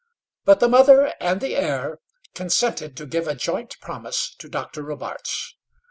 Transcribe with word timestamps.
But 0.45 0.59
the 0.61 0.67
mother 0.67 1.13
and 1.19 1.39
the 1.39 1.55
heir 1.55 1.99
consented 2.33 2.97
to 2.97 3.05
give 3.05 3.27
a 3.27 3.35
joint 3.35 3.79
promise 3.81 4.33
to 4.39 4.49
Dr. 4.49 4.81
Robarts. 4.81 5.53